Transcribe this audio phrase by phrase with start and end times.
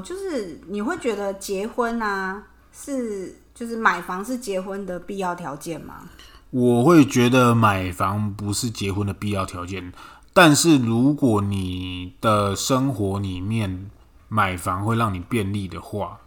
[0.00, 2.42] 么就是你会觉得结婚啊
[2.72, 6.08] 是就是买房是结婚的必要条件吗？
[6.50, 9.92] 我会觉得买房不是结婚的必要条件，
[10.32, 13.90] 但是如果你的生活里面
[14.28, 16.18] 买房会让你便利的话，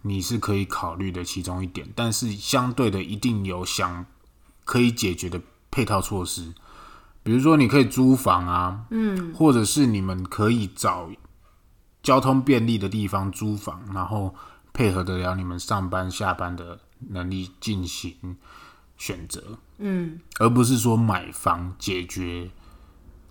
[0.00, 1.86] 你是可以考虑的其中一点。
[1.94, 4.06] 但是相对的，一定有想
[4.64, 5.38] 可以解决的
[5.70, 6.54] 配套措施，
[7.22, 11.10] 比如说你可以租房啊，嗯，或者是你们可以找
[12.06, 14.32] 交通便利的地方租房，然后
[14.72, 18.14] 配合得了你们上班下班的能力进行
[18.96, 19.42] 选择，
[19.78, 22.48] 嗯，而不是说买房解决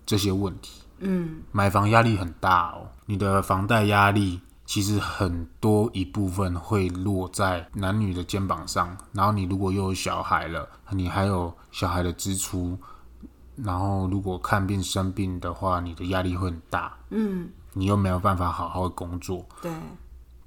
[0.04, 12.78] 这些问题，嗯，买房压力很大哦，你的房贷压力其实很多一部分会落在男女的肩膀上，然后你如果又有小孩了，你还有小孩的支出，
[13.56, 17.48] 然后如果看病生病的话，你的压力会很大，嗯。
[17.78, 19.70] 你又没有办法好好工作，对，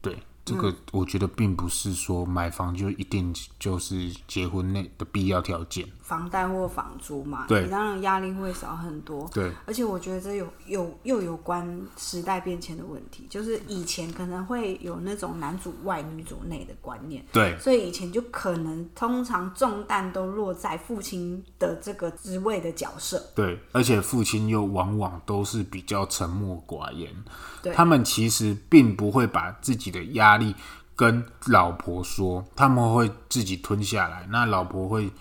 [0.02, 27.13] 对，这个我觉得并不是说买房就一定就是结婚内的必要条件，房贷或房租嘛，对，你当然压力会少很多，对，而且我觉得这有有又有关时代变迁的问题，就是以前可能会有那种男主外女主内的观念，对，所以以前就可能通常重担都落在父亲的这个职位的角色，对，而且父亲又往往都是比较沉默寡言，
[27.61, 30.55] 对，他们其实并不会把自己的压力
[30.95, 35.11] 跟老婆说，他们会自己吞下来，那老婆会。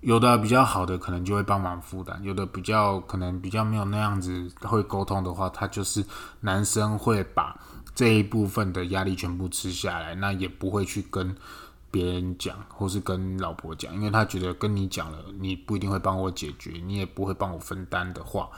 [0.00, 6.04] 有的比较好的，可能就会帮忙负担；有的比较可能比较没有那样子会沟通的话，他就是
[6.40, 7.58] 男生会把
[7.94, 11.34] 这一部分的压力全部吃下来，那也不会去跟
[11.90, 18.48] 别人讲，或是跟老婆讲，因为他觉得跟你讲了，你不一定会帮我解决，你也不会帮我分担的话。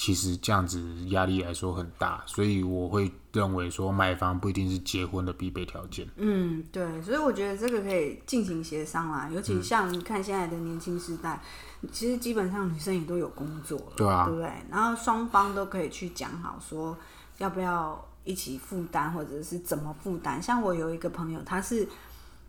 [0.00, 6.08] 其实这样子压力来说很大，所以我会认为说买房不一定是结婚的必备条件。
[6.16, 9.28] 嗯，对，所以我觉得这个可以进行协商啦。
[9.30, 11.38] 尤其像你看现在的年轻时代，
[11.82, 14.50] 嗯，其实基本上女生也都有工作了，对啊，对不对？
[14.70, 16.96] 然后双方都可以去讲好说
[17.36, 20.42] 要不要一起负担，或者是怎么负担。
[20.42, 21.86] 像我有一个朋友，他是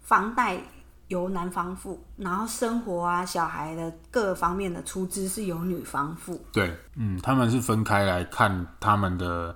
[0.02, 0.64] 房贷。
[1.12, 6.42] 由男方付，然后生活啊、小孩的各方面的出资是由女方付。
[6.54, 9.54] 对，嗯，他们是分开来看他们的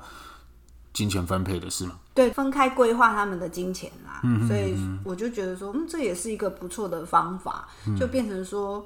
[0.92, 1.98] 金钱分配的是吗？
[2.14, 4.20] 对，分开规划他们的金钱啦。
[4.24, 7.66] 嗯哼嗯哼，所以我就觉得说，嗯，这也是一个不错的方法，
[7.98, 8.86] 就变成说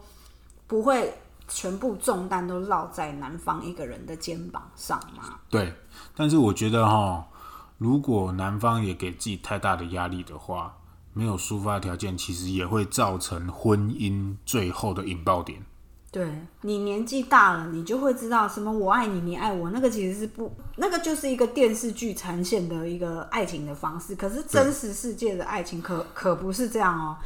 [0.68, 1.12] 不会
[1.47, 5.40] 全部重担都落在男方一个人的肩膀上嘛。
[5.50, 5.74] 对，
[6.16, 7.25] 但是我觉得哈，
[7.79, 10.75] 如果男方也给自己太大的压力的话。
[11.19, 15.62] 没有抒发条件，其实也会造成婚姻最后的引爆点。
[16.09, 16.25] 对，
[16.62, 24.16] 你年纪大了，你就会知道什么“我爱你，你爱我”，那个其实是不，那个就是一个电视剧呈现的一个爱情的方式。
[24.16, 27.18] 可是真实世界的爱情可可不是这样哦。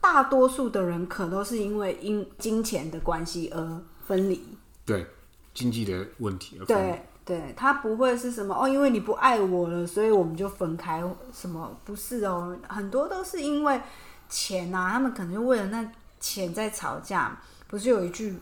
[0.00, 4.42] 大多数的人可都是因为因金钱的关系而分离。
[4.86, 5.06] 对，
[5.52, 6.90] 经济的问题而分离。
[6.90, 7.02] 对。
[7.24, 11.02] 对，他不会是什么哦，因为你不爱我了，所以我们就分开。
[11.32, 12.54] 什么不是哦？
[12.68, 13.80] 很多都是因为
[14.28, 15.90] 钱呐、啊，他们可能就为了那
[16.20, 17.40] 钱在吵架。
[17.66, 18.38] 不是有一句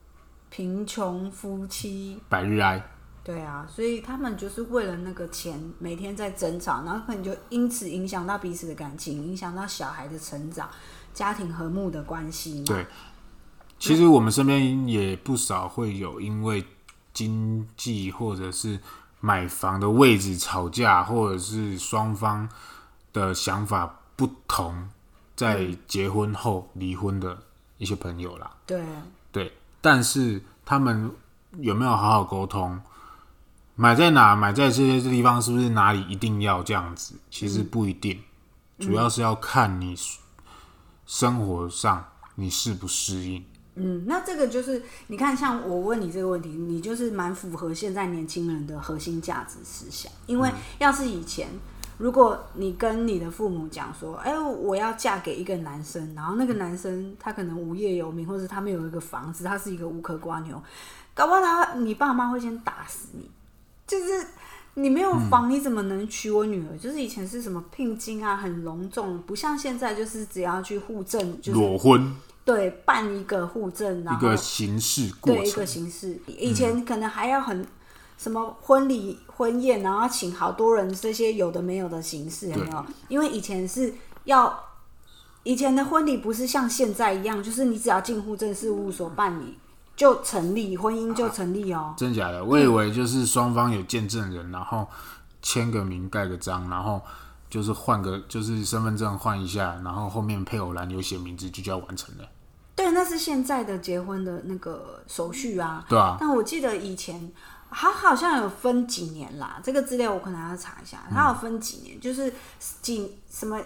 [0.48, 2.82] “贫穷夫妻百日哀”？
[3.22, 10.70] 对啊，所以他们就是为了那个钱，每天在争吵，然后可能就因此影响到彼此的感情，影响到小孩的成长，
[11.12, 12.64] 家庭和睦的关系。
[12.64, 12.86] 对，
[13.78, 16.64] 其实我们身边也不少会有因为。
[17.12, 18.78] 经济或者是
[19.20, 22.48] 买房的位置吵架，或者是双方
[23.12, 24.88] 的想法不同，
[25.36, 27.42] 在结婚后离婚的
[27.78, 28.50] 一些朋友啦。
[28.66, 28.82] 对
[29.30, 31.10] 对，但是他们
[31.58, 32.80] 有没有好好沟通？
[33.74, 34.36] 买在哪？
[34.36, 37.14] 买在这些地方是不是哪里一定要这样子？
[37.30, 38.22] 其实不一定，
[38.78, 39.96] 嗯、主要是要看你
[41.06, 42.04] 生活上
[42.34, 43.44] 你适不适应。
[43.74, 50.12] 嗯，那这个就是你看，像我问你这个问题，你就是蛮符合现在年轻人的核心价值思想。
[50.26, 51.48] 因为要是以前，
[51.96, 60.62] 如果你跟你的父母讲说，哎，我要嫁给一个男生，然后那个男生他可能无业游民，或者他没有一个房子，他是一个无壳瓜牛，
[61.14, 63.30] 搞不好他你爸妈会先打死你。
[63.86, 64.26] 就是
[64.74, 66.72] 你没有房，你怎么能娶我女儿？
[66.72, 72.14] 嗯、就是以前是什么聘金啊，很隆重，不像现在，就是只要去户政，就是裸婚。
[72.44, 76.20] 对，办一个户证，然后一个形式对，一个形式。
[76.26, 77.64] 以前可能还要很
[78.18, 82.84] 什么婚礼、婚宴，然后请好多人，这些有的没有的形式有没有？
[83.08, 83.94] 因为以前是
[84.24, 84.58] 要，
[85.44, 89.58] 以前的婚礼不是像现在一样，就是你只要进户政事务所办理
[89.94, 91.94] 就成立，婚姻就成立哦。
[91.96, 92.44] 真假的？
[92.44, 94.88] 我以为就是双方有见证人，然后
[95.42, 97.00] 签个名、盖个章，然后
[97.48, 102.24] 就是换个就是身份证换一下，然后后面配偶栏有写名字就叫完成了。
[102.74, 105.84] 对，那是现在的结婚的那个手续啊。
[105.88, 106.16] 对啊。
[106.18, 107.32] 但我记得以前，
[107.70, 109.60] 它好像有分几年啦。
[109.62, 111.04] 这个资料我可能要查一下。
[111.10, 112.32] 它有分几年，嗯、就是
[112.80, 113.60] 几什么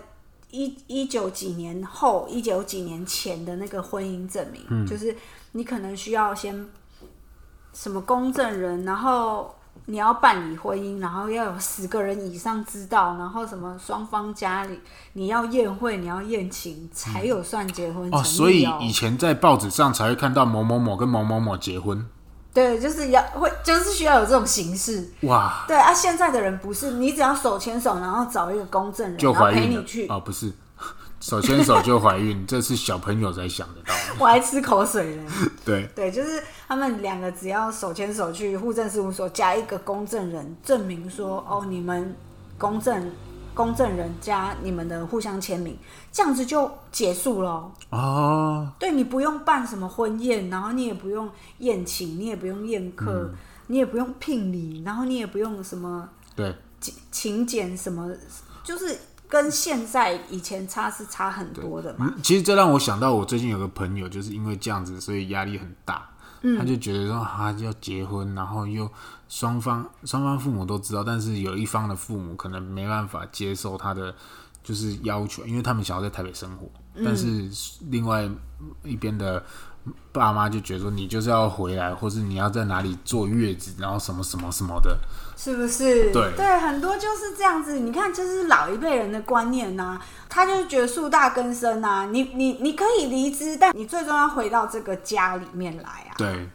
[0.50, 5.16] 一一九几年后，一九几年前的那个婚姻证明，嗯、就是
[5.52, 6.68] 你可能需要先
[7.72, 9.55] 什么公证人，然后。
[9.86, 14.80] 你要办理婚姻，然后要有十个人以上知道，然后什么双方家里
[15.12, 18.22] 你要宴会，你要宴请，才有算结婚、喔、哦。
[18.22, 22.04] 所以以前在报纸上才会看到某某某跟某某某结婚。
[22.52, 25.08] 对，就是要会，就是需要有这种形式。
[25.22, 30.08] 哇，对啊，现在的人不是，你只要手牵手，然后找一个公证人，就然后陪你去。
[30.08, 30.52] 哦，不是。
[31.18, 33.94] 手牵手就怀孕，这是小朋友才想得到。
[34.20, 35.32] 我还吃口水呢。
[35.64, 42.14] 对对，就是他们两个只要手牵手去户政事务所加一个公证人，证明说哦，你们
[42.58, 43.10] 公证
[43.54, 45.76] 公证人加你们的互相签名，
[46.12, 47.72] 这样子就结束了。
[47.90, 51.28] 哦，对，你不用办什么婚宴，然后你也不用
[51.58, 53.34] 宴请，你也不用宴客，嗯、
[53.68, 56.54] 你也不用聘礼，然后你也不用什么对
[57.10, 58.14] 请柬什么，
[58.62, 58.96] 就是。
[59.28, 62.14] 跟现在以前差是差很多的嘛。
[62.22, 66.08] 其实这让我想到，我最近有个朋友，就是因为这样子，所以压力很大。
[66.42, 68.90] 嗯，他就觉得说，他要结婚，然后又
[69.28, 74.14] 双方双方父母都知道，但是有一方的父母可能没办法接受他的
[74.62, 77.48] 就是要求，因为他们想要在台北生活，嗯、但是
[77.90, 78.28] 另外
[78.82, 79.44] 一边的。
[80.12, 84.98] 爸妈就觉得说，你就是要回来，或是你要在哪里坐月子，然后什么什么什么的，
[85.36, 86.10] 是不是？
[86.12, 87.78] 对对，很多就是这样子。
[87.78, 92.06] 你看，就是老一辈人的观念呐、啊，他就是觉得树大根深呐、啊。
[92.06, 96.14] 你你你可以离职，但你最终要回到这个家里面来啊。
[96.16, 96.48] 对。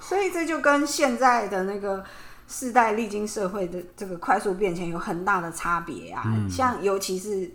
[0.00, 2.04] 所以这就跟现在的那个
[2.46, 6.22] 世代历经社会的这个快速变迁有很大的差别啊。
[6.26, 7.50] 嗯、像尤其是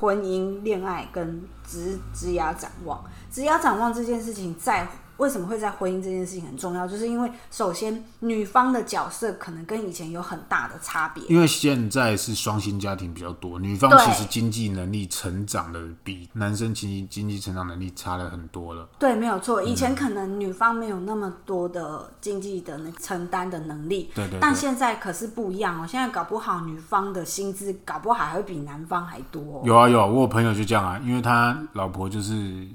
[0.00, 3.04] 婚姻、恋爱跟职职涯展望。
[3.30, 4.88] 职涯展望这件事情在，在
[5.20, 6.88] 为什么会在婚姻这件事情很重要？
[6.88, 11.22] 就是因为首先女方的角色可能跟以前有很大的差别。
[11.28, 18.88] 因为现在是双薪家庭比较多，女方其实经济能力成长的比男生经济经济成长能力差了很多了。
[18.98, 19.62] 对，没有错。
[19.62, 24.10] 以前可能女方没有那么多的经济的承担的能力。
[24.14, 24.40] 对，对对。
[24.40, 29.62] 但现在可是不一样哦，现在搞不好女方的薪资搞不好还会比男方还多。
[29.66, 32.66] 有啊有啊，我有朋友就这样啊，因为他老婆就是。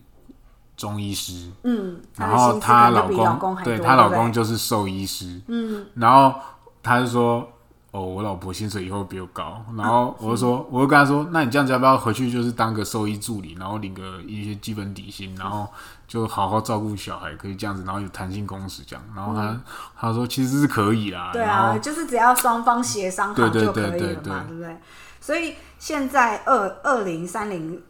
[0.78, 3.08] 中医师，嗯，然后她老
[3.38, 6.38] 公，对她老公就是兽医师，嗯，然后
[6.84, 7.48] 她就说，
[7.92, 15.66] 哦，我老婆薪水以后比我高，然后我就说，啊、我就跟他说，那你这样子要不要回去就是当个兽医助理，然后领个一些基本底薪，然后
[16.08, 19.62] 就好好照顾小孩，可以这样子，然后有弹性工时这样，然后他、嗯、
[19.98, 24.78] 他说其实是可以啦，对啊，就是只要双方协商好就可以了嘛，对不对？
[25.22, 27.82] 所以现在二二零三零。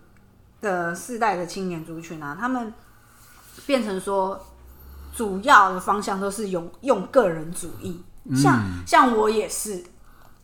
[0.66, 2.74] 的世代的青年族群啊，他们
[3.68, 4.44] 变成说，
[5.16, 9.84] 主要的方向都是用用个人主义，嗯、像像我也是，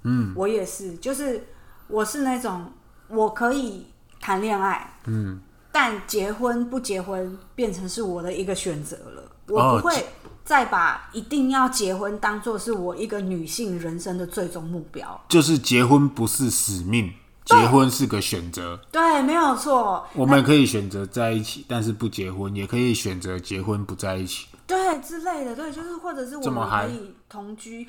[0.03, 1.47] 嗯，我也是，就是
[1.88, 2.71] 我是那种
[3.07, 3.88] 我可以
[4.19, 5.41] 谈恋爱，嗯，
[5.71, 10.06] 但结婚不结婚变成是我的一个选择了，我不会
[10.45, 17.11] 再把一定要结婚当做是我一个女性人生的最终目标，就是结婚不是使命。
[17.45, 20.07] 结婚是个选择，对，没有错。
[20.14, 27.88] 我们可以选择在一起，但是不结婚，也可以选择结婚不在一起，对之类的，对，就是或者是我们可以同居。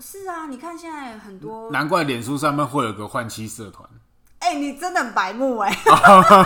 [0.00, 3.88] 是啊，你看现在很多，难怪脸书上面会有个换妻社团。
[4.40, 5.76] 哎、欸，你真的很白目哎！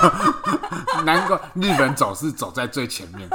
[1.04, 3.28] 难怪日本总是走在最前面，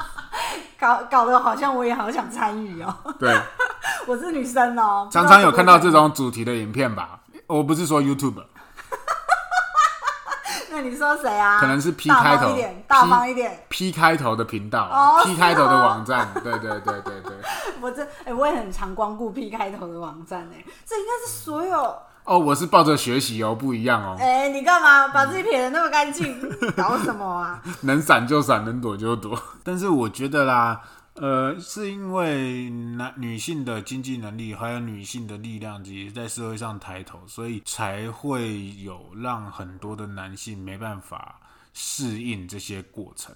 [0.78, 2.94] 搞搞得好像我也好想参与哦。
[3.18, 3.38] 对，
[4.06, 7.18] 我是女生哦，常常有看到这种主题的影片吧。
[7.48, 8.44] 我不是说 YouTube，
[10.70, 11.58] 那你说谁啊？
[11.58, 12.54] 可能是 P 开头，
[12.86, 17.32] 大方一点，P, 开头的频道、哦、，P 开头的网站，对对对对对。
[17.80, 24.14] 我这哎、欸，我也很常光顾 P 开头的网站哎，这应该是所有哦，我是抱着学习哦，不一样哦。
[24.20, 26.38] 哎、欸，你干嘛把自己撇的那么干净？
[26.76, 27.62] 搞什么啊？
[27.80, 29.40] 能闪就闪，能躲就躲。
[29.64, 30.82] 但是我觉得啦。
[31.20, 41.40] 呃，是因为男女性的经济能力还有女性的力量，也在社会上抬头，所以才会有让很多的男性没办法
[41.74, 43.34] 适应这些过程，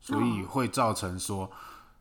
[0.00, 1.50] 所以会造成说，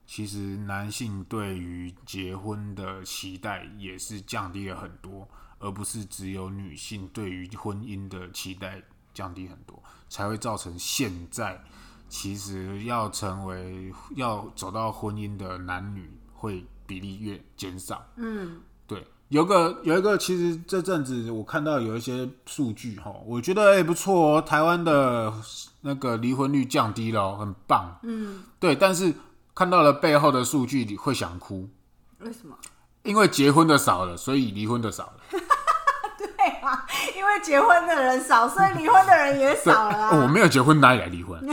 [0.05, 5.27] 其实男性对于结婚的期待也是降低了很多，
[5.59, 8.81] 而不是只有女性对于婚姻的期待
[9.13, 11.63] 降低很多，才会造成现在。
[12.07, 24.41] 其实要成为要走到婚姻的男女会比例越减少，嗯，对，有个有一个，其实这阵子我看到有一些数据哈，我觉得也不错哦。
[24.41, 25.33] 台湾的
[25.81, 27.97] 那个离婚率降低了，很棒。
[28.03, 28.75] 嗯，对。
[28.75, 29.13] 但是
[29.55, 31.67] 看到了背后的数据，你会想哭。
[32.19, 32.55] 为什么？
[33.03, 35.13] 因为结婚的少了，所以离婚的少了。
[36.17, 36.85] 对啊，
[37.15, 40.21] 因为结婚的人少，所以离婚的人也少了、啊哦。
[40.21, 41.39] 我没有结婚，哪里来离婚？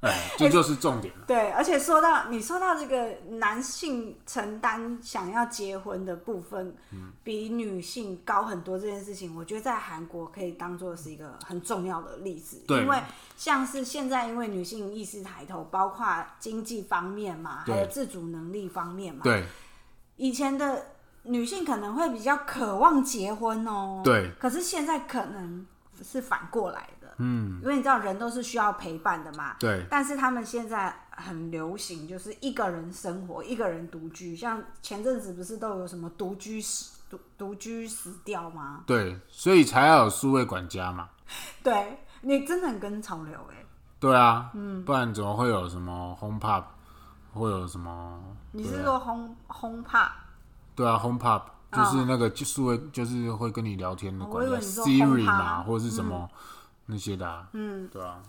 [0.00, 1.24] 哎，这就是重点了。
[1.26, 12.62] 对，而且说到你说到这个男性承担想要结婚的部分，嗯比女性高很多这件事情，我觉得在韩国可以当做是一个很重要的例子。
[12.66, 12.98] 对，因为
[13.36, 19.20] 像是现在因为女性意识抬头，包括经济方面嘛，还有自主能力方面嘛。
[19.22, 19.44] 对。
[20.16, 20.86] 以前的
[21.24, 24.00] 女性可能会比较渴望结婚哦。
[24.02, 24.30] 对。
[24.38, 25.66] 可是现在可能
[26.02, 26.99] 是反过来的。
[27.20, 29.86] 嗯，因为你知道人都是需要陪伴的嘛，对。
[29.90, 34.34] 但是他们现在很流行，就是一个人生活，一个人独居。
[34.34, 38.84] 像前阵子不是都有什么独居死独独居死掉吗？
[38.86, 41.10] 对，所以才要有数位管家嘛。
[41.62, 43.56] 对，你真的很跟潮流哎。
[43.98, 46.64] 对啊，嗯，不然怎么会有什么 Home Pop，
[47.34, 48.18] 会有什么？
[48.52, 50.10] 你是说 Home Home Pop？
[50.74, 56.26] 对啊，Home Pop 就是那个数位，就是会跟你聊天的管家，Siri 嘛，或者是什么。
[56.90, 58.20] 那些的、啊，嗯，对啊，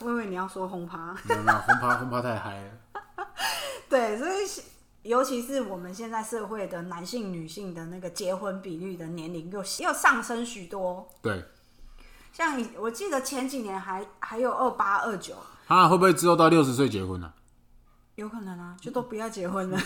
[0.00, 2.70] 我以为你要说轰趴，没有，轰趴轰趴太嗨了。
[3.88, 4.46] 对，所以
[5.02, 11.08] 尤其是我们现在社会的男性、女性的那个结婚比率的年龄又又上升许多。
[11.20, 11.44] 对，
[12.32, 15.34] 像我记得前几年还还有二八二九，
[15.66, 17.34] 啊，会不会之后到六十岁结婚呢、啊？
[18.16, 19.78] 有可能啊，就都不要结婚了。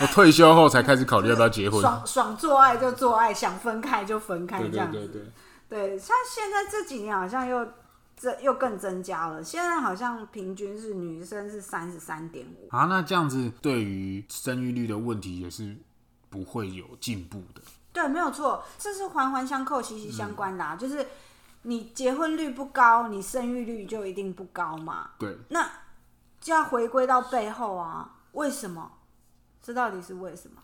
[0.00, 5.32] 我 退休后才开始考虑要不要结婚， 爽爽做爱就做爱，想分开就分开，这样对对对对。
[5.74, 7.66] 对，像现在这几年好像又
[8.14, 15.76] 增又更增加了，现在好像平均是女生是三十三点五啊，那这样子对于生育率的问题也是
[16.30, 17.60] 不会有进步的。
[17.92, 20.76] 对，没有错，这是环环相扣、息息相关的啊。
[20.76, 21.04] 嗯、就是
[21.62, 25.10] 你结婚率不高，你生育率就一定不高嘛。
[25.18, 25.68] 对，那
[26.40, 28.92] 就要回归到背后啊，为什么？
[29.60, 30.62] 这到底是为什么？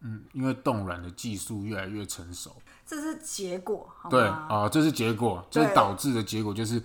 [0.00, 2.54] 嗯，因为冻卵的技术越来越成熟。
[2.86, 6.82] 这是结果，好对啊、哦，这是结果，这是导致的结果，就是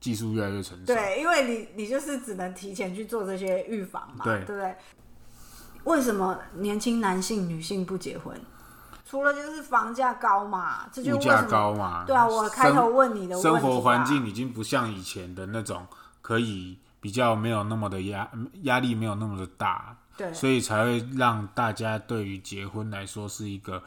[0.00, 0.84] 技术越来越成熟。
[0.84, 4.76] 对，因为你你就是只能提前去做这些预防嘛，对，对不对？
[5.84, 8.38] 为什么年轻男性、女性不结婚？
[9.08, 12.04] 除了就是房价高嘛，这就物价高嘛。
[12.04, 15.86] 对啊，我开头问你的生活环境已经不像以前的那种，
[16.20, 18.28] 可以比较没有那么的压
[18.62, 23.82] 压力，没有那么的大，对，所以才会让大家对于结婚来说是一个。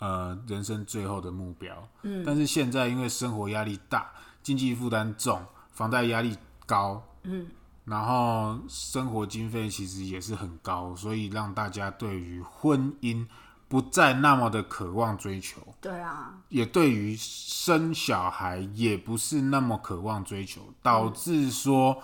[0.00, 1.88] 呃，人生最后的目标。
[2.02, 4.12] 嗯，但是现在因为生活压力大，
[4.42, 6.36] 经济负担重，房贷压力
[6.66, 7.46] 高，嗯，
[7.86, 13.26] 然后生活经费其实也是很高，所以让大家对于婚姻
[13.66, 15.62] 不再那么的渴望追求。
[15.80, 22.02] 对啊，也对于生小孩也不是那么渴望追求，导致说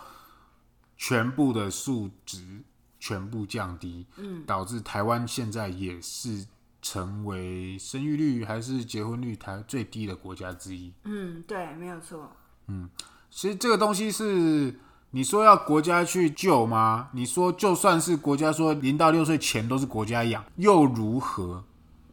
[0.96, 2.62] 全部的数值
[3.00, 4.07] 全部降低。
[4.19, 6.47] 嗯，导致台湾现在也是。
[6.83, 10.90] 成为生育率还是结婚率台最低的国家之一。
[11.04, 12.33] 嗯，对，没有错。
[12.69, 12.88] 嗯，
[13.30, 14.80] 其实这个东西是
[15.11, 17.11] 你说要国家去救吗？
[17.12, 21.62] 你说就算是国家说零到六岁前都是国家养，又如何？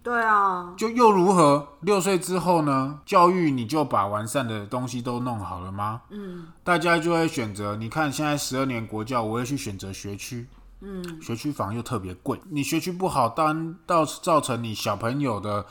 [0.03, 1.65] 对啊，就又如何？
[1.79, 2.99] 六岁之后呢？
[3.05, 6.01] 教育你就把完善的东西都弄好了吗？
[6.09, 7.77] 嗯，大家就会选择。
[7.77, 10.45] 你看现在十二年国教，我会去选择学区。
[10.79, 15.65] 嗯，学区房又特别贵，你学区不好，当然到造成你小朋友的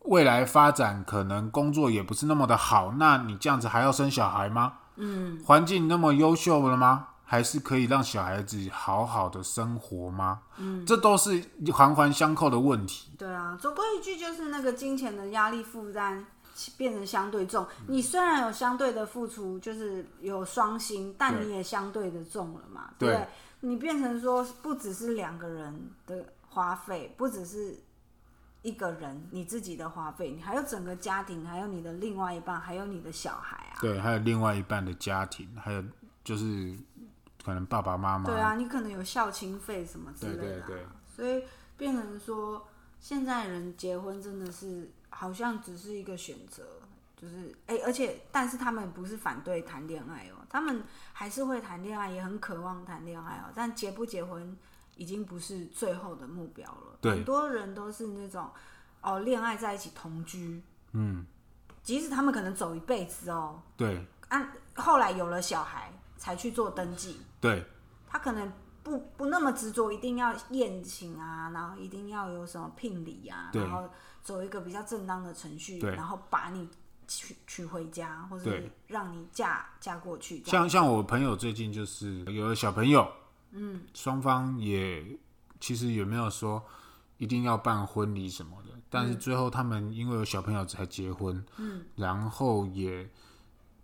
[0.00, 4.74] 未来发展可能工作也不是那么的好，那你这样子还要生小孩吗？
[4.96, 7.06] 嗯，环境那么优秀了吗？
[7.24, 10.40] 还是可以让小孩子好好的生活吗？
[10.58, 13.12] 嗯，这都是环环相扣的问题。
[13.16, 16.26] 对啊，总归一句就是那个金钱的压力负担
[16.76, 17.64] 变成相对重。
[17.86, 22.90] 你虽然有相对的付出，就是有双薪，但你也相对的重了嘛？
[22.98, 23.10] 对。
[23.10, 23.26] 对
[23.60, 27.78] 你变成说，不只是两个人的花费，不只是
[28.62, 33.78] 一个人你自己的花费，你还有整个家庭，还有你的另外一半，还有你的小孩啊。
[33.80, 35.84] 对，还有另外一半的家庭，还有
[36.24, 36.74] 就是
[37.44, 38.24] 可能爸爸妈妈。
[38.24, 40.64] 对啊，你可能有孝亲费什么之类的啊。
[40.66, 40.86] 对对对。
[41.14, 41.44] 所以
[41.76, 42.66] 变成说，
[42.98, 46.62] 现在人结婚真的是好像只是一个选择。
[47.20, 53.52] 就是哎、欸，而且但是他们不是反对谈恋爱哦，他们还是会谈恋爱，也很渴望谈恋爱哦。
[53.54, 54.56] 但结不结婚
[54.96, 56.96] 已经不是最后的目标了。
[57.00, 58.48] 对，很多人都是那种
[59.02, 60.62] 哦，恋爱在一起同居，
[60.92, 61.26] 嗯，
[61.82, 67.62] 即使他们可能走一辈子哦，对，按后来有了小孩才去做登记，对，
[68.06, 68.50] 他可能
[68.82, 73.88] 不不不那么执着，一定要宴请啊，然后一定要有什么聘礼啊，然后
[74.22, 76.68] 走一个比较正当的程序，然后把你
[77.10, 80.42] 娶娶回家，或者让你嫁嫁过去。
[80.46, 83.06] 像像我朋友最近就是有了小朋友，
[83.50, 85.04] 嗯，双方也
[85.58, 86.62] 其实也没有说
[87.18, 93.08] 一定要办婚礼什么的，但是最后他们因为有小朋友才结婚，嗯，然后也。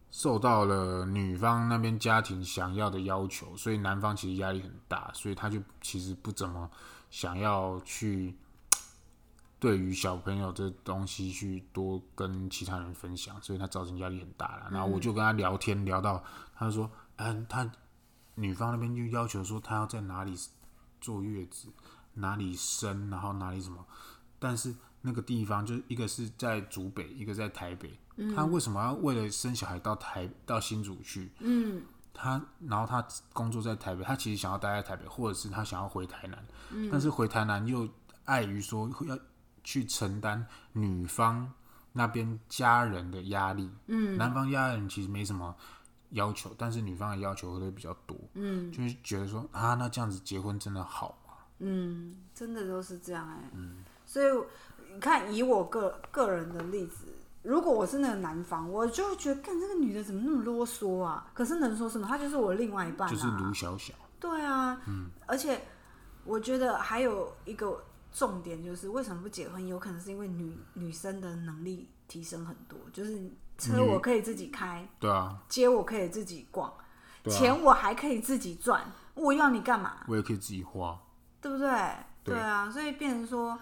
[0.09, 6.71] 受到了女方那边家庭想要的要求，所以男方其实压力很大，所以他就其实不怎么
[7.11, 8.35] 想要去
[9.59, 14.69] 对于小朋友这东西去多跟其他人分享，所以他造成压力很大了。
[14.71, 16.23] 然后我就跟他聊天聊到，
[16.55, 17.71] 他说，嗯，他
[18.35, 20.37] 女方那边就要求说他要在哪里
[21.01, 21.69] 坐月子，
[22.15, 23.85] 哪里生，然后哪里什么，
[24.39, 27.99] 但是那个地方就是一个是在竹北，一个在台北。
[28.35, 31.31] 他为什么要为了生小孩到台到新竹去？
[31.41, 31.83] 嗯，
[32.15, 37.87] 他然后他工作在台北，他其实想要待在台北，或者是他想要回台南，嗯，但是回台南又
[38.25, 39.19] 碍于说要
[39.67, 41.53] 去承担女方
[41.93, 45.53] 那边家人的压力，嗯，男方家人其实没什么
[46.11, 51.35] 要求，但是女方的要求会比较多，嗯，就是觉得说啊，那这样子结婚真的好吗？
[51.59, 54.27] 嗯，真的都是这样哎、欸，嗯，所以
[54.95, 57.07] 你看以我个个人的例子。
[57.43, 61.31] 如果我是那个男方，我就会觉得，干这个女的怎么那么啰嗦啊？
[61.33, 62.05] 可是能说什么？
[62.05, 63.11] 她就是我另外一半啊。
[63.13, 63.95] 就是卢小小。
[64.19, 65.09] 对啊，嗯。
[65.27, 65.63] 而且
[66.25, 67.81] 我觉得还有一个
[68.17, 69.67] 重点就是，为什么不结婚？
[69.67, 76.73] 有可能是因为女女生的能力提升很多，就是车我可以自己开，对啊，街我可以自己逛，
[77.27, 79.99] 钱我还可以自己赚，我要你干嘛？
[80.09, 80.99] 我也可以自己花，
[81.43, 81.69] 对不对？
[82.25, 83.59] 对啊，所以变成说。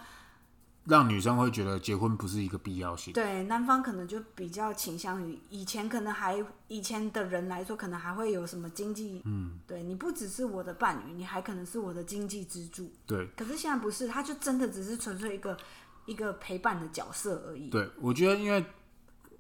[0.87, 3.15] 让女生会觉得结婚不是一个必要性。
[3.15, 12.93] 对，男方可能就比较倾向于以前可能还以前的人来说，可能还会有什么经济，嗯，对，你不只是我的伴侣，你还可能是我的经济支柱。
[13.07, 15.57] 对，可是现在不是，他就真的只是纯粹一个
[16.05, 17.71] 一个陪伴的角色而已。
[17.71, 18.63] 对，我觉得因为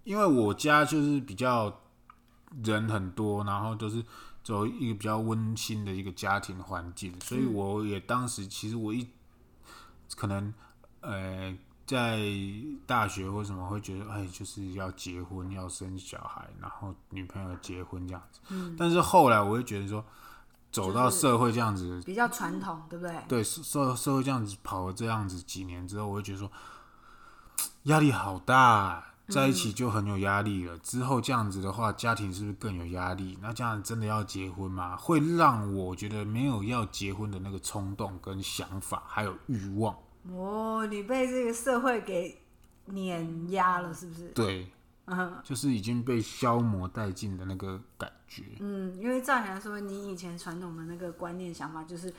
[0.04, 1.82] 因为我家就是比较
[2.64, 4.02] 人很多，然后都是
[4.42, 9.06] 走一个比较温馨的一个家庭环境，所以我也当时其实我一
[10.16, 10.54] 可能。
[11.04, 12.18] 呃，在
[12.86, 18.40] 大学为什么会觉得哎，就是要结婚要生小孩，然后女朋友结婚这样子。
[18.48, 18.74] 嗯。
[18.78, 20.02] 但是后来我会觉得说，
[20.72, 23.14] 走到社会这样子，比较传统，对不对？
[23.28, 26.50] 对，社社会这样子跑了这样子几年之后，我会觉得说，
[27.82, 30.74] 压力好大，在一起就很有压力了。
[30.74, 30.80] 嗯。
[30.82, 33.38] 之后这样子的话，家庭是不是更有压力？
[33.42, 34.96] 那这样真的要结婚吗？
[34.96, 39.94] 会让我觉得没有要结婚的那个冲动跟想法，还有欲望。
[40.32, 42.40] 哦，你被这个社会给
[42.86, 44.28] 碾压了，是不是？
[44.28, 44.66] 对，
[45.06, 48.42] 嗯，就是已经被消磨殆尽的那个感觉。
[48.60, 52.12] 嗯，因为照你来说，你以前传统的那个观念想法，就是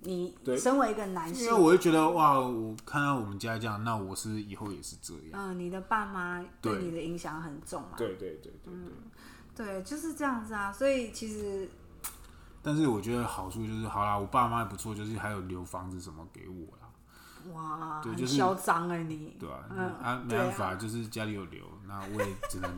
[0.00, 5.32] 你身为一个男性，因为我就觉得哇，我看到我们家这样，那我是以后也是这样。
[5.34, 7.90] 嗯，你的爸妈对你的影响很重嘛？
[7.96, 8.92] 对对对对对，嗯，
[9.54, 10.72] 对，就是这样子啊。
[10.72, 11.68] 所以其实，
[12.62, 16.79] 但是我觉得好处就是，好啦，我爸妈也不错，就是还有留房子什么给我啦。
[17.52, 22.70] 哇，对就是、很嚣张哎，你对啊，嗯、啊，没办法，啊、就是家里有留，那我也只能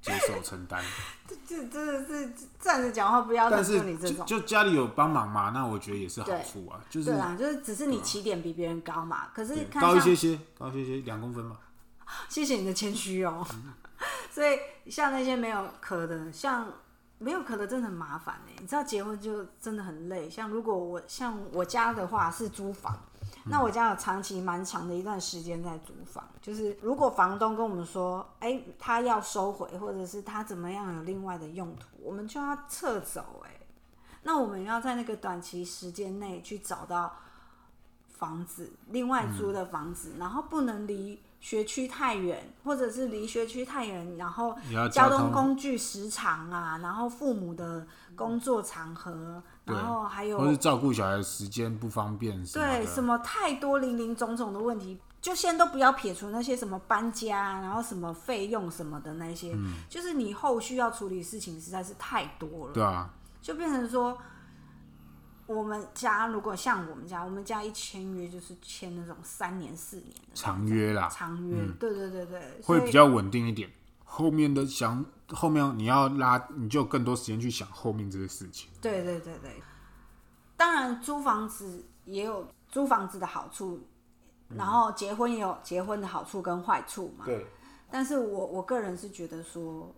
[0.00, 0.82] 接受承担。
[1.26, 6.80] 这这真的是站着讲话不腰疼，你这种就，就家里有帮忙嘛，那我觉得也是好处啊。
[6.90, 11.58] 就是对啊，就是只是你起点比别人高嘛，可是看高一些些，高一些些，两公分嘛。
[12.28, 13.46] 谢谢你的谦虚哦。
[14.30, 14.58] 所以
[14.90, 16.66] 像那些没有壳的，像
[17.18, 20.28] 没有壳的真的很麻烦哎，你知道结婚就真的很累。
[20.28, 22.98] 像如果我像我家的话是租房。
[23.46, 33.48] 那我家有长期蛮长的一段时间在租房，就是如果房东跟我们说，哎、欸，他要收回，或者是他怎么样有另外的用途，我们就要撤走、欸。
[33.48, 33.60] 哎，
[34.22, 37.16] 那我们要在那个短期时间内去找到
[38.08, 44.56] 房子，另外租的房子，嗯、然后不能离学区太远，或者是离学区太远，然后
[44.90, 49.42] 交通工具时长啊，然后父母的工作场合。
[49.64, 63.08] 然后还有，或是照顾小孩的时间不方便，对，什么太多零零总总的问题，就先都不要撇除那些什么搬家，然后什么费用什么的那些，嗯、就是你后续要处理事情实在是太多了，对啊，
[63.40, 64.18] 就变成说，
[65.46, 73.70] 我们家如果像我们家，我们家一签约就是签那种三年四年的长约啦，长约，嗯、对对对对，会比较稳定一点。
[74.04, 78.70] 后面的想后面你要拉，你就有更多时间去想后面这些事情。
[78.80, 79.60] 对对对对，
[80.56, 83.80] 当然租房子也有租房子的好处，
[84.50, 87.24] 嗯、然后结婚也有结婚的好处跟坏处嘛。
[87.24, 87.46] 对。
[87.90, 89.94] 但是我我个人是觉得说，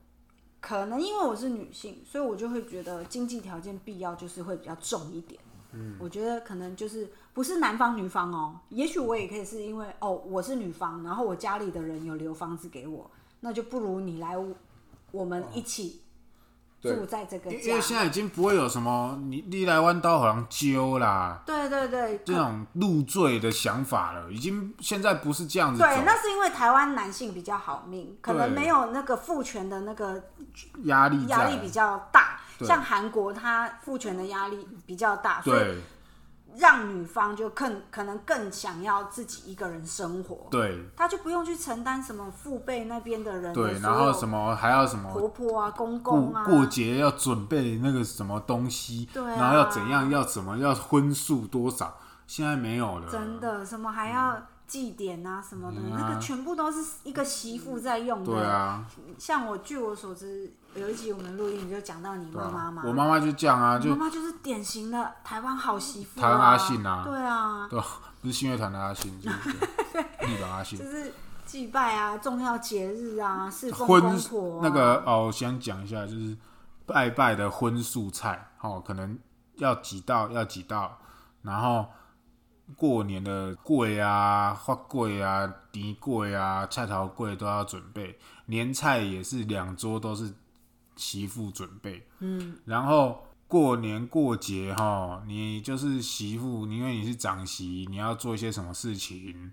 [0.60, 5.40] 可能因为我是女性，所以我就会觉得经济条件必要就是会比较重一点。
[5.72, 13.10] 嗯，我觉得可能就是不是男方女方哦，也许我也可以是因为哦，我是女方，然后我家里的人有留房子给我，
[13.46, 14.36] 那就不如你来
[15.12, 16.02] 我们一起。
[16.82, 25.80] 住在这个家，因为现在已经不会有什么你你来弯刀好像揪啦，对对对，这种入赘的想法了，已经现在不是这样子。
[25.80, 30.22] 对，那是因为台湾男性比较好命，可能没有那个父权的那个
[30.84, 32.38] 压力，压力比较大。
[32.60, 35.80] 像韩国，他父权的压力比较大，所以。
[36.58, 54.34] 让女方就更可能更想要自己一个人生活，对，她就不用去承担什么父辈那边的人的，对，然后什么还要什么婆婆啊、公公啊，过节要准备那个什么东西，对啊，然后要怎样，要怎么，要荤素多少，现在没有了，真的，什么还要。
[54.34, 58.32] 嗯祭典啊什么的，嗯啊，那个全部都是一个媳妇在用的。
[58.32, 58.84] 对啊，
[59.18, 62.82] 像我据我所知，有一集我们录音就讲到你妈妈嘛。
[62.84, 66.22] 我妈妈就这样啊，就妈妈就是典型的台湾好媳妇，啊。
[66.22, 67.02] 台湾阿信啊。
[67.04, 67.68] 对啊。
[67.68, 67.80] 对，
[68.20, 70.78] 不是新乐团的阿信，就是日本阿信。
[70.78, 71.12] 就是
[71.46, 74.60] 祭拜啊，重要节日啊，侍奉公婆，啊。
[74.64, 76.36] 那个哦，我先讲一下，就是
[76.84, 79.16] 拜拜的荤素菜哦，可能
[79.58, 80.98] 要几道，要几道，
[81.42, 81.86] 然后。
[82.74, 90.34] 过年的粿啊、花粿啊、甜粿啊、菜头粿都要准备，年菜也是两桌都是
[90.96, 92.04] 媳妇准备。
[92.18, 99.52] 嗯，然后过年过节哈，你就是媳妇，因为你是长媳，你要做一些什么事情，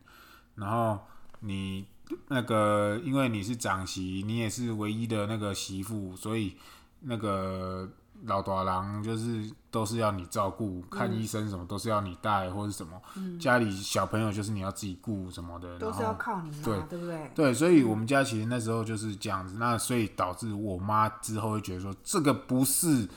[0.55, 0.99] 然后
[1.41, 1.85] 你
[2.29, 6.57] 那个因为你是长媳，你也是唯一的那个媳妇，所以
[7.01, 7.87] 那个。
[8.25, 17.31] 老大郎就是都是要你照顾，看医生什么都是要你带或者什么，嗯，家里小朋友就是你要自己顾什么的，都是要靠你，对对不对？
[17.35, 23.07] 对，所以我们家其实那时候就是这样子，那所以导致我妈之后会觉得说这个不是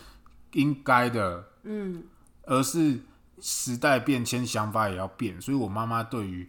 [0.53, 2.03] 应该的，嗯，
[2.45, 3.01] 而是
[3.41, 6.49] 时代变迁，想法也要变，所以我妈妈对于。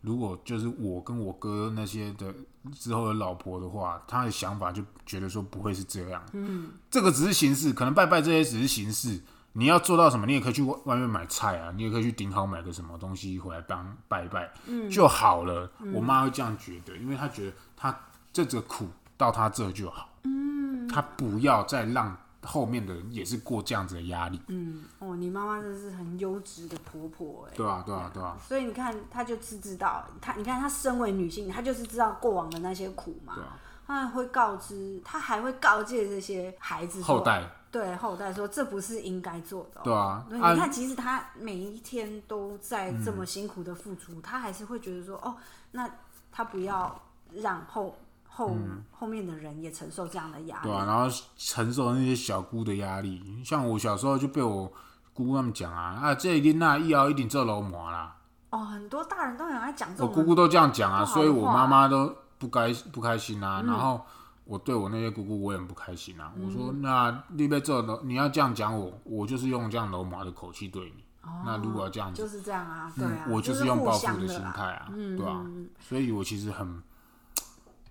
[0.00, 2.32] 如果就是我跟我哥那些的
[2.72, 6.22] 之后的老婆的话，他的想法就觉得说不会是这样。
[6.32, 9.20] 嗯，这个只是形式，可能拜拜这些只是形式。
[9.54, 15.68] 你要做到什么，你也可以去外面买菜啊，你也可以去顶好买个什么东西回来帮拜拜，嗯，就好了。
[15.80, 17.98] 嗯，我妈会这样觉得，因为她觉得她
[18.32, 20.08] 这个苦到她这就好。
[20.22, 22.16] 嗯，她不要再让。
[22.42, 24.40] 后面的人也是过这样子的压力。
[24.46, 27.54] 嗯，哦，你妈妈真的是很优质的婆婆哎。
[27.56, 28.36] 对啊，对啊，对啊。
[28.40, 33.34] 所以你看，她就是知道，她你看她身为女性，她就是知道过往的那些苦嘛。
[33.34, 33.58] 对啊。
[33.86, 39.84] 她还会告知，她还会告诫这些孩子后代，对后代说这不是应该做的喔。
[39.84, 40.26] 对啊。
[40.30, 45.34] 你看，即使她每一天都在这么辛苦的付出，她还是会觉得说，哦，
[45.72, 45.90] 那
[46.30, 47.00] 她不要
[47.32, 47.96] 让后。
[48.38, 53.42] 后、嗯、后面的人也承受这样的压力，对啊，然后承受那些小姑的压力。
[53.44, 54.72] 像我小时候就被我
[55.12, 58.14] 姑姑他们讲啊，啊，这一定那一摇一定做老婆啦。
[58.50, 60.08] 哦，很多大人都很爱讲这种。
[60.08, 63.60] 我姑姑都这样讲啊，所以我妈妈都不开不开心啊。
[63.60, 64.00] 嗯、然后
[64.44, 66.32] 我对我那些姑姑，我也很不开心啊。
[66.36, 71.02] 嗯、我说，那你被这楼，你要这样讲我，我就是用这样楼麻的口气对你。
[71.22, 75.44] 哦、那如果要这样子，就是这样啊，对啊，嗯、我就是用报复的心态啊，对、啊？
[75.80, 76.80] 所以我其实很。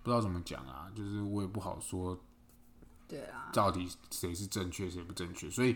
[0.08, 2.18] 不知道怎么讲啊，就是我也不好说，
[3.10, 5.50] 对啊，到底谁是正确，谁不正确？
[5.50, 5.76] 所以，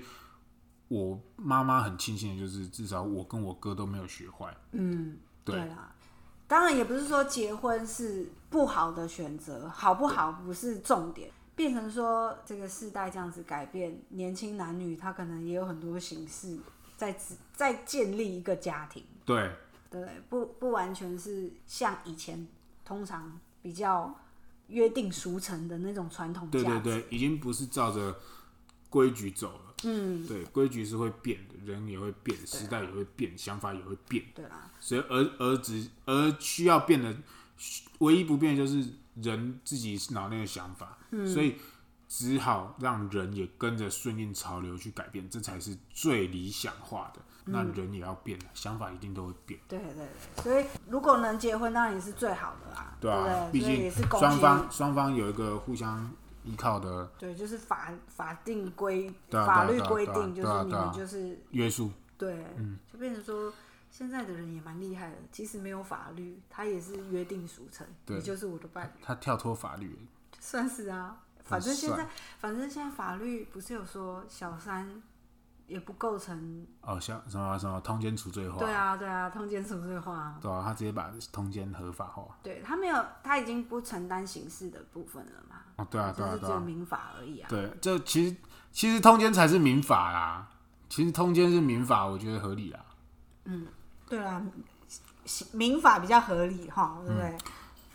[0.88, 4.56] 我妈妈很庆幸的就是，至少我跟我哥都没有学坏。
[4.72, 5.94] 嗯，对啊，
[6.48, 16.58] 当然也不是说结婚是不好的选择，好不好不是重点，变成说这个世代这样子改变，年轻男女他可能也有很多形式
[16.96, 17.14] 在
[17.52, 19.04] 在建立一个家庭。
[19.26, 19.52] 对
[19.90, 22.48] 对，不不完全是像以前
[22.86, 23.38] 通常。
[23.62, 24.14] 比较
[24.68, 28.20] 约定俗成的那种传统，对对对，已经不是照着
[28.90, 29.76] 规矩走了。
[29.84, 34.24] 嗯，对，规矩是会变的，人也会变，时代也会变，想法也会变。
[34.36, 37.16] 对啊，所以而而只而需要变的，
[38.00, 40.98] 唯一不变的就是人自己脑内的想法。
[41.12, 41.56] 嗯，所以。
[42.14, 47.22] 只好让人也跟着顺应潮流去改变，这才是最理想化的。
[47.46, 49.60] 嗯、那人也要变，想法一定都会变。
[49.68, 52.96] 对对对，所以如果能结婚，当然也是最好的啦。
[53.00, 56.12] 对啊，毕竟双方双方有一个互相
[56.44, 57.06] 依靠的。
[57.18, 61.92] 对，就是法法定规法律规定，就是你们就是约束。
[62.18, 63.52] 对，嗯，就变成说
[63.90, 67.86] 现在的人也蛮厉害的，其实没有法律，他也是约定俗成。
[68.06, 69.02] 对，你就是我的伴侣。
[69.04, 70.08] 他跳脱法律，
[70.40, 71.18] 算是啊。
[71.44, 75.02] 反正现在，反正现在法律不是有说小三
[75.72, 78.58] 也不构成哦，像什么什么通奸除罪化？
[78.58, 80.38] 对啊，对啊，通奸除罪化。
[80.42, 82.36] 对啊，他直接把通奸合法化。
[82.44, 85.62] 对他没有，他已经不承担刑事的部分了嘛？
[85.78, 87.48] 哦，对啊，对啊，就是只有民法而已啊。
[87.50, 88.36] 对，这其实
[88.74, 90.50] 其实通奸才是民法啦。
[90.90, 92.86] 其实通奸是民法，我觉得合理啦。
[93.46, 93.66] 嗯，
[94.10, 94.42] 对啊，
[95.54, 97.30] 民法比较合理哈，对不对？
[97.30, 97.40] 嗯、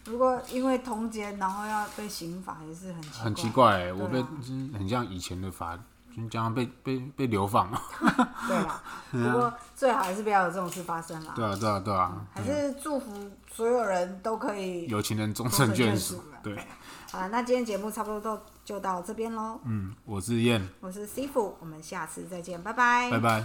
[0.06, 5.78] 如果因为通奸，然后要被刑法，也是很奇怪很奇怪、我被就是很像以前的法，
[6.16, 7.82] 就这样被被被流放了。
[8.48, 11.32] 对啊，不过最好还是不要有这种事发生啦。
[11.36, 13.12] 对啊，对啊，对啊，还是祝福
[13.52, 16.22] 所有人都可以有情人终成眷属。
[16.42, 16.56] 对。
[17.12, 19.60] 好，那今天节目差不多都就到这边喽。
[19.64, 23.44] 嗯，我是燕，我是 C 傅，我们下次再见，拜拜，拜拜。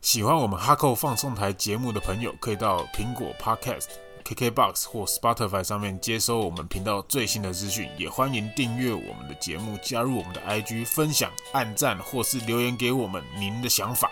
[0.00, 3.88] 喜欢我们哈扣放送台节目的朋友，可以到苹果 Podcast、
[4.28, 7.88] KKBox 或 Spotify 上面接收我们频道最新的资讯。
[7.96, 14.10] 也欢迎订阅我们的节目，加入我们的 IG，分享、按赞或是留言给我们您的想法。